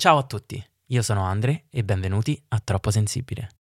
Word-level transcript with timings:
Ciao 0.00 0.18
a 0.18 0.22
tutti, 0.22 0.64
io 0.90 1.02
sono 1.02 1.24
Andre 1.24 1.64
e 1.70 1.82
benvenuti 1.82 2.40
a 2.50 2.60
Troppo 2.60 2.92
Sensibile. 2.92 3.57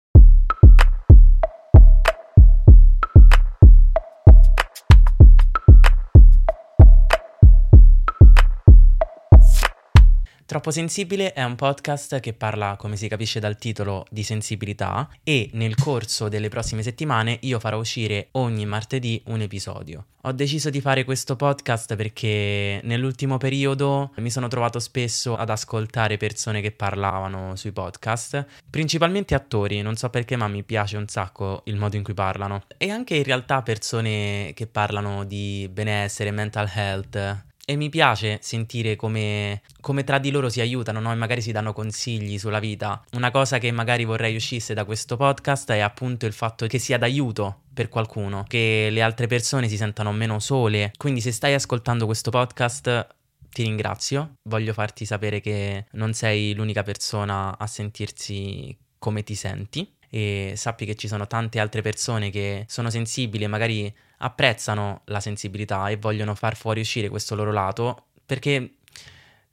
Troppo 10.54 10.70
Sensibile 10.70 11.32
è 11.32 11.42
un 11.42 11.56
podcast 11.56 12.20
che 12.20 12.32
parla, 12.32 12.76
come 12.76 12.94
si 12.94 13.08
capisce 13.08 13.40
dal 13.40 13.58
titolo, 13.58 14.06
di 14.08 14.22
sensibilità 14.22 15.08
e 15.24 15.50
nel 15.54 15.74
corso 15.74 16.28
delle 16.28 16.48
prossime 16.48 16.84
settimane 16.84 17.38
io 17.40 17.58
farò 17.58 17.76
uscire 17.76 18.28
ogni 18.34 18.64
martedì 18.64 19.20
un 19.26 19.40
episodio. 19.40 20.06
Ho 20.22 20.30
deciso 20.30 20.70
di 20.70 20.80
fare 20.80 21.02
questo 21.02 21.34
podcast 21.34 21.96
perché 21.96 22.80
nell'ultimo 22.84 23.36
periodo 23.36 24.12
mi 24.18 24.30
sono 24.30 24.46
trovato 24.46 24.78
spesso 24.78 25.36
ad 25.36 25.50
ascoltare 25.50 26.18
persone 26.18 26.60
che 26.60 26.70
parlavano 26.70 27.56
sui 27.56 27.72
podcast, 27.72 28.46
principalmente 28.70 29.34
attori, 29.34 29.82
non 29.82 29.96
so 29.96 30.08
perché 30.08 30.36
ma 30.36 30.46
mi 30.46 30.62
piace 30.62 30.96
un 30.96 31.08
sacco 31.08 31.62
il 31.64 31.74
modo 31.74 31.96
in 31.96 32.04
cui 32.04 32.14
parlano, 32.14 32.62
e 32.78 32.90
anche 32.90 33.16
in 33.16 33.24
realtà 33.24 33.62
persone 33.62 34.52
che 34.54 34.68
parlano 34.68 35.24
di 35.24 35.68
benessere, 35.68 36.30
mental 36.30 36.70
health, 36.72 37.42
e 37.66 37.76
mi 37.76 37.88
piace 37.88 38.38
sentire 38.42 38.96
come, 38.96 39.62
come, 39.80 40.04
tra 40.04 40.18
di 40.18 40.30
loro 40.30 40.48
si 40.48 40.60
aiutano, 40.60 41.00
no? 41.00 41.12
E 41.12 41.14
magari 41.14 41.40
si 41.40 41.52
danno 41.52 41.72
consigli 41.72 42.38
sulla 42.38 42.58
vita. 42.58 43.02
Una 43.12 43.30
cosa 43.30 43.58
che 43.58 43.70
magari 43.70 44.04
vorrei 44.04 44.34
uscisse 44.34 44.74
da 44.74 44.84
questo 44.84 45.16
podcast 45.16 45.70
è 45.70 45.78
appunto 45.78 46.26
il 46.26 46.32
fatto 46.32 46.66
che 46.66 46.78
sia 46.78 46.98
d'aiuto 46.98 47.62
per 47.72 47.88
qualcuno, 47.88 48.44
che 48.46 48.88
le 48.90 49.02
altre 49.02 49.26
persone 49.26 49.68
si 49.68 49.76
sentano 49.76 50.12
meno 50.12 50.38
sole. 50.38 50.92
Quindi 50.96 51.20
se 51.20 51.32
stai 51.32 51.54
ascoltando 51.54 52.06
questo 52.06 52.30
podcast 52.30 53.06
ti 53.50 53.62
ringrazio, 53.62 54.34
voglio 54.42 54.72
farti 54.72 55.06
sapere 55.06 55.40
che 55.40 55.86
non 55.92 56.12
sei 56.12 56.54
l'unica 56.54 56.82
persona 56.82 57.56
a 57.56 57.66
sentirsi 57.66 58.76
come 58.98 59.22
ti 59.22 59.34
senti 59.34 59.93
e 60.14 60.52
sappi 60.54 60.86
che 60.86 60.94
ci 60.94 61.08
sono 61.08 61.26
tante 61.26 61.58
altre 61.58 61.82
persone 61.82 62.30
che 62.30 62.66
sono 62.68 62.88
sensibili 62.88 63.42
e 63.42 63.48
magari 63.48 63.92
apprezzano 64.18 65.00
la 65.06 65.18
sensibilità 65.18 65.88
e 65.88 65.96
vogliono 65.96 66.36
far 66.36 66.54
fuoriuscire 66.54 67.08
questo 67.08 67.34
loro 67.34 67.50
lato 67.50 68.10
perché 68.24 68.76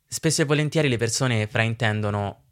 spesso 0.06 0.44
e 0.44 0.46
volentieri 0.46 0.88
le 0.88 0.98
persone 0.98 1.48
fraintendono 1.48 2.44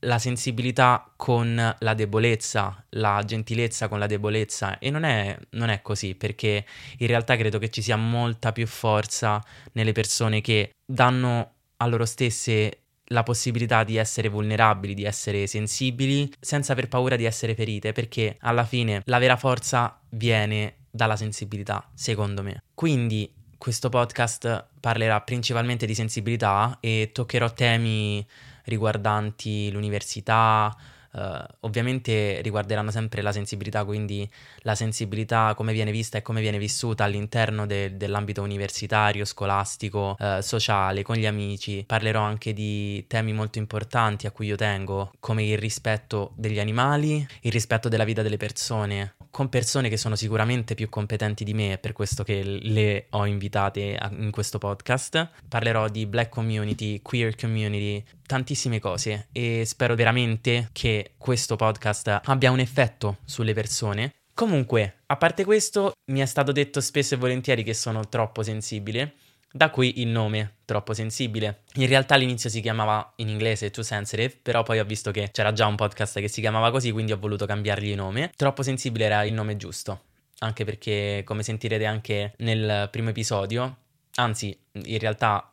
la 0.00 0.20
sensibilità 0.20 1.12
con 1.16 1.76
la 1.76 1.94
debolezza, 1.94 2.84
la 2.90 3.20
gentilezza 3.24 3.88
con 3.88 3.98
la 3.98 4.06
debolezza 4.06 4.78
e 4.78 4.90
non 4.90 5.02
è, 5.02 5.36
non 5.50 5.68
è, 5.68 5.82
così 5.82 6.14
perché 6.14 6.64
in 6.98 7.06
realtà 7.08 7.36
credo 7.36 7.58
che 7.58 7.70
ci 7.70 7.82
sia 7.82 7.96
molta 7.96 8.52
più 8.52 8.68
forza 8.68 9.42
nelle 9.72 9.90
persone 9.90 10.40
che 10.40 10.70
danno 10.86 11.54
a 11.78 11.86
loro 11.88 12.04
stesse 12.04 12.82
la 13.08 13.22
possibilità 13.22 13.84
di 13.84 13.96
essere 13.96 14.28
vulnerabili, 14.28 14.94
di 14.94 15.04
essere 15.04 15.46
sensibili 15.46 16.32
senza 16.40 16.72
aver 16.72 16.88
paura 16.88 17.16
di 17.16 17.24
essere 17.24 17.54
ferite 17.54 17.92
perché 17.92 18.36
alla 18.40 18.64
fine 18.64 19.02
la 19.04 19.18
vera 19.18 19.36
forza 19.36 20.00
viene 20.10 20.76
dalla 20.90 21.16
sensibilità, 21.16 21.88
secondo 21.94 22.42
me. 22.42 22.62
Quindi 22.74 23.30
questo 23.58 23.88
podcast 23.88 24.66
parlerà 24.80 25.20
principalmente 25.20 25.86
di 25.86 25.94
sensibilità 25.94 26.78
e 26.80 27.10
toccherò 27.12 27.52
temi 27.52 28.26
riguardanti 28.64 29.70
l'università, 29.70 30.76
Uh, 31.16 31.42
ovviamente 31.60 32.42
riguarderanno 32.42 32.90
sempre 32.90 33.22
la 33.22 33.32
sensibilità, 33.32 33.86
quindi 33.86 34.28
la 34.58 34.74
sensibilità 34.74 35.54
come 35.54 35.72
viene 35.72 35.90
vista 35.90 36.18
e 36.18 36.22
come 36.22 36.42
viene 36.42 36.58
vissuta 36.58 37.04
all'interno 37.04 37.64
de- 37.64 37.96
dell'ambito 37.96 38.42
universitario, 38.42 39.24
scolastico, 39.24 40.14
uh, 40.18 40.40
sociale, 40.40 41.02
con 41.02 41.16
gli 41.16 41.24
amici. 41.24 41.84
Parlerò 41.86 42.20
anche 42.20 42.52
di 42.52 43.06
temi 43.06 43.32
molto 43.32 43.56
importanti 43.56 44.26
a 44.26 44.30
cui 44.30 44.48
io 44.48 44.56
tengo, 44.56 45.12
come 45.18 45.44
il 45.44 45.56
rispetto 45.56 46.32
degli 46.36 46.60
animali, 46.60 47.26
il 47.40 47.52
rispetto 47.52 47.88
della 47.88 48.04
vita 48.04 48.20
delle 48.20 48.36
persone, 48.36 49.14
con 49.36 49.50
persone 49.50 49.90
che 49.90 49.98
sono 49.98 50.16
sicuramente 50.16 50.74
più 50.74 50.88
competenti 50.88 51.44
di 51.44 51.52
me, 51.52 51.74
è 51.74 51.78
per 51.78 51.92
questo 51.92 52.24
che 52.24 52.42
le 52.42 53.08
ho 53.10 53.26
invitate 53.26 53.94
a- 53.94 54.10
in 54.16 54.30
questo 54.30 54.56
podcast. 54.56 55.28
Parlerò 55.46 55.90
di 55.90 56.06
black 56.06 56.30
community, 56.30 57.02
queer 57.02 57.36
community, 57.36 58.02
tantissime 58.26 58.80
cose 58.80 59.28
e 59.32 59.64
spero 59.66 59.94
veramente 59.94 60.70
che 60.72 61.12
questo 61.18 61.54
podcast 61.54 62.22
abbia 62.24 62.50
un 62.50 62.60
effetto 62.60 63.18
sulle 63.26 63.52
persone. 63.52 64.14
Comunque, 64.32 65.00
a 65.04 65.18
parte 65.18 65.44
questo, 65.44 65.92
mi 66.12 66.20
è 66.20 66.26
stato 66.26 66.50
detto 66.50 66.80
spesso 66.80 67.12
e 67.12 67.18
volentieri 67.18 67.62
che 67.62 67.74
sono 67.74 68.08
troppo 68.08 68.42
sensibile, 68.42 69.16
da 69.56 69.70
qui 69.70 70.00
il 70.00 70.08
nome, 70.08 70.56
troppo 70.66 70.92
sensibile. 70.92 71.62
In 71.74 71.86
realtà 71.86 72.14
all'inizio 72.14 72.50
si 72.50 72.60
chiamava 72.60 73.14
in 73.16 73.28
inglese 73.28 73.70
Too 73.70 73.82
Sensitive, 73.82 74.38
però 74.42 74.62
poi 74.62 74.78
ho 74.78 74.84
visto 74.84 75.10
che 75.10 75.30
c'era 75.32 75.52
già 75.52 75.66
un 75.66 75.76
podcast 75.76 76.20
che 76.20 76.28
si 76.28 76.42
chiamava 76.42 76.70
così, 76.70 76.92
quindi 76.92 77.12
ho 77.12 77.18
voluto 77.18 77.46
cambiargli 77.46 77.88
il 77.88 77.96
nome. 77.96 78.30
Troppo 78.36 78.62
sensibile 78.62 79.06
era 79.06 79.24
il 79.24 79.32
nome 79.32 79.56
giusto, 79.56 80.02
anche 80.40 80.64
perché 80.64 81.22
come 81.24 81.42
sentirete 81.42 81.86
anche 81.86 82.34
nel 82.38 82.88
primo 82.90 83.08
episodio, 83.08 83.76
anzi 84.16 84.56
in 84.72 84.98
realtà 84.98 85.50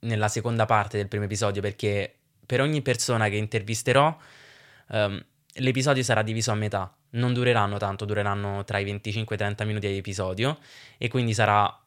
nella 0.00 0.28
seconda 0.28 0.64
parte 0.64 0.96
del 0.96 1.08
primo 1.08 1.26
episodio 1.26 1.60
perché 1.60 2.14
per 2.44 2.60
ogni 2.60 2.82
persona 2.82 3.28
che 3.28 3.36
intervisterò 3.36 4.16
um, 4.88 5.24
l'episodio 5.54 6.02
sarà 6.02 6.22
diviso 6.22 6.50
a 6.50 6.54
metà. 6.54 6.94
Non 7.10 7.34
dureranno 7.34 7.76
tanto, 7.76 8.06
dureranno 8.06 8.64
tra 8.64 8.78
i 8.78 8.84
25 8.84 9.36
e 9.36 9.38
i 9.38 9.42
30 9.42 9.64
minuti 9.64 9.86
di 9.86 9.98
episodio 9.98 10.58
e 10.96 11.08
quindi 11.08 11.34
sarà 11.34 11.81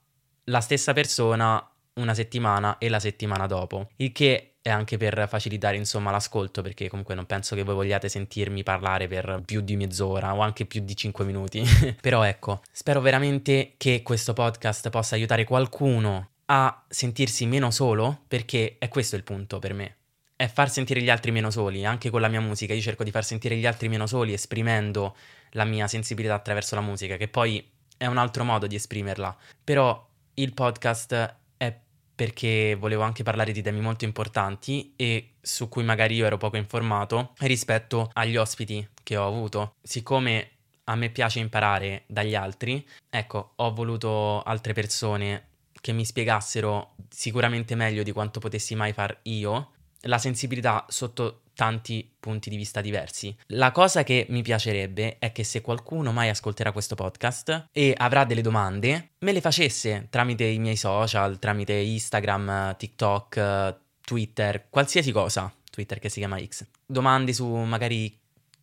la 0.45 0.61
stessa 0.61 0.93
persona 0.93 1.69
una 1.95 2.13
settimana 2.13 2.77
e 2.77 2.89
la 2.89 2.99
settimana 2.99 3.47
dopo. 3.47 3.89
Il 3.97 4.11
che 4.11 4.55
è 4.61 4.69
anche 4.69 4.97
per 4.97 5.27
facilitare 5.29 5.77
insomma 5.77 6.11
l'ascolto 6.11 6.61
perché 6.61 6.89
comunque 6.89 7.13
non 7.13 7.25
penso 7.25 7.55
che 7.55 7.63
voi 7.63 7.75
vogliate 7.75 8.09
sentirmi 8.09 8.63
parlare 8.63 9.07
per 9.07 9.43
più 9.45 9.61
di 9.61 9.75
mezz'ora 9.75 10.33
o 10.33 10.39
anche 10.39 10.65
più 10.65 10.81
di 10.81 10.95
5 10.95 11.23
minuti. 11.23 11.63
Però 12.01 12.23
ecco, 12.23 12.61
spero 12.71 12.99
veramente 12.99 13.73
che 13.77 14.01
questo 14.01 14.33
podcast 14.33 14.89
possa 14.89 15.15
aiutare 15.15 15.43
qualcuno 15.43 16.31
a 16.47 16.83
sentirsi 16.87 17.45
meno 17.45 17.71
solo, 17.71 18.23
perché 18.27 18.75
è 18.77 18.87
questo 18.87 19.15
il 19.15 19.23
punto 19.23 19.59
per 19.59 19.73
me. 19.73 19.95
È 20.35 20.47
far 20.47 20.69
sentire 20.69 21.01
gli 21.01 21.09
altri 21.09 21.31
meno 21.31 21.49
soli, 21.49 21.85
anche 21.85 22.09
con 22.09 22.21
la 22.21 22.27
mia 22.27 22.41
musica. 22.41 22.73
Io 22.73 22.81
cerco 22.81 23.03
di 23.03 23.11
far 23.11 23.23
sentire 23.23 23.55
gli 23.55 23.65
altri 23.65 23.87
meno 23.87 24.05
soli 24.05 24.33
esprimendo 24.33 25.15
la 25.51 25.63
mia 25.63 25.87
sensibilità 25.87 26.33
attraverso 26.33 26.75
la 26.75 26.81
musica, 26.81 27.17
che 27.17 27.27
poi 27.27 27.71
è 27.97 28.05
un 28.05 28.17
altro 28.17 28.43
modo 28.43 28.67
di 28.67 28.75
esprimerla. 28.75 29.35
Però 29.63 30.05
il 30.35 30.53
podcast 30.53 31.35
è 31.57 31.79
perché 32.15 32.75
volevo 32.79 33.03
anche 33.03 33.23
parlare 33.23 33.51
di 33.51 33.61
temi 33.61 33.81
molto 33.81 34.05
importanti 34.05 34.93
e 34.95 35.35
su 35.41 35.69
cui 35.69 35.83
magari 35.83 36.15
io 36.15 36.25
ero 36.25 36.37
poco 36.37 36.57
informato 36.57 37.33
rispetto 37.39 38.09
agli 38.13 38.37
ospiti 38.37 38.87
che 39.03 39.17
ho 39.17 39.27
avuto. 39.27 39.75
Siccome 39.81 40.51
a 40.85 40.95
me 40.95 41.09
piace 41.09 41.39
imparare 41.39 42.03
dagli 42.07 42.35
altri, 42.35 42.85
ecco, 43.09 43.53
ho 43.55 43.73
voluto 43.73 44.41
altre 44.43 44.73
persone 44.73 45.47
che 45.81 45.91
mi 45.91 46.05
spiegassero 46.05 46.95
sicuramente 47.09 47.75
meglio 47.75 48.03
di 48.03 48.11
quanto 48.11 48.39
potessi 48.39 48.75
mai 48.75 48.91
far 48.91 49.19
io 49.23 49.71
la 50.01 50.17
sensibilità 50.17 50.85
sotto 50.89 51.41
tanti 51.55 52.07
punti 52.19 52.49
di 52.49 52.57
vista 52.57 52.81
diversi. 52.81 53.35
La 53.47 53.71
cosa 53.71 54.03
che 54.03 54.27
mi 54.29 54.43
piacerebbe 54.43 55.17
è 55.17 55.31
che 55.31 55.43
se 55.43 55.61
qualcuno 55.61 56.11
mai 56.11 56.29
ascolterà 56.29 56.71
questo 56.71 56.95
podcast 56.95 57.69
e 57.71 57.93
avrà 57.97 58.25
delle 58.25 58.41
domande, 58.41 59.11
me 59.19 59.31
le 59.31 59.41
facesse 59.41 60.07
tramite 60.09 60.43
i 60.43 60.59
miei 60.59 60.75
social, 60.75 61.39
tramite 61.39 61.73
Instagram, 61.73 62.75
TikTok, 62.77 63.77
Twitter, 64.01 64.67
qualsiasi 64.69 65.11
cosa. 65.11 65.51
Twitter 65.71 65.99
che 65.99 66.09
si 66.09 66.19
chiama 66.19 66.39
X. 66.39 66.65
Domande 66.85 67.33
su 67.33 67.45
magari 67.47 68.17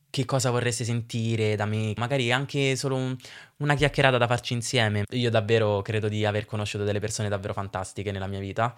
che 0.09 0.25
cosa 0.27 0.51
vorreste 0.51 0.85
sentire 0.85 1.57
da 1.57 1.65
me, 1.65 1.95
magari 1.97 2.31
anche 2.33 2.77
solo 2.77 2.97
un, 2.97 3.17
una 3.59 3.75
chiacchierata 3.75 4.19
da 4.19 4.27
farci 4.27 4.53
insieme. 4.53 5.05
Io 5.11 5.31
davvero 5.31 5.81
credo 5.83 6.09
di 6.09 6.25
aver 6.25 6.45
conosciuto 6.45 6.85
delle 6.85 7.01
persone 7.01 7.29
davvero 7.29 7.55
fantastiche 7.55 8.13
nella 8.13 8.27
mia 8.27 8.39
vita 8.39 8.75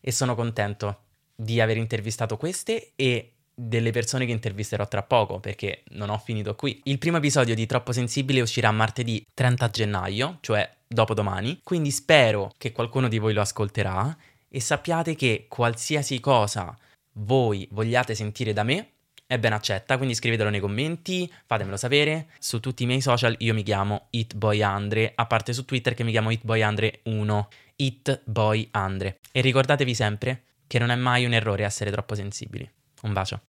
e 0.00 0.10
sono 0.10 0.34
contento 0.34 1.02
di 1.36 1.60
aver 1.60 1.76
intervistato 1.76 2.36
queste 2.36 2.92
e 2.96 3.32
delle 3.54 3.90
persone 3.90 4.26
che 4.26 4.32
intervisterò 4.32 4.86
tra 4.88 5.02
poco 5.02 5.40
perché 5.40 5.82
non 5.90 6.10
ho 6.10 6.18
finito 6.18 6.54
qui. 6.54 6.80
Il 6.84 6.98
primo 6.98 7.18
episodio 7.18 7.54
di 7.54 7.66
Troppo 7.66 7.92
Sensibile 7.92 8.40
uscirà 8.40 8.70
martedì 8.70 9.24
30 9.34 9.70
gennaio, 9.70 10.38
cioè 10.40 10.68
dopodomani, 10.86 11.60
quindi 11.62 11.90
spero 11.90 12.52
che 12.58 12.72
qualcuno 12.72 13.08
di 13.08 13.18
voi 13.18 13.32
lo 13.32 13.40
ascolterà 13.40 14.16
e 14.48 14.60
sappiate 14.60 15.14
che 15.14 15.46
qualsiasi 15.48 16.20
cosa 16.20 16.76
voi 17.16 17.66
vogliate 17.70 18.14
sentire 18.14 18.52
da 18.52 18.62
me 18.62 18.92
è 19.32 19.38
ben 19.38 19.54
accetta, 19.54 19.96
quindi 19.96 20.14
scrivetelo 20.14 20.50
nei 20.50 20.60
commenti, 20.60 21.32
fatemelo 21.46 21.78
sapere. 21.78 22.28
Su 22.38 22.60
tutti 22.60 22.82
i 22.82 22.86
miei 22.86 23.00
social 23.00 23.34
io 23.38 23.54
mi 23.54 23.62
chiamo 23.62 24.08
HitBoyAndre, 24.10 25.12
a 25.14 25.24
parte 25.24 25.54
su 25.54 25.64
Twitter 25.64 25.94
che 25.94 26.04
mi 26.04 26.10
chiamo 26.10 26.30
HitBoyAndre1, 26.30 27.44
HitBoyAndre. 27.76 29.20
E 29.32 29.40
ricordatevi 29.40 29.94
sempre 29.94 30.42
che 30.66 30.78
non 30.78 30.90
è 30.90 30.96
mai 30.96 31.24
un 31.24 31.32
errore 31.32 31.64
essere 31.64 31.90
troppo 31.90 32.14
sensibili. 32.14 32.70
Un 33.02 33.14
bacio. 33.14 33.42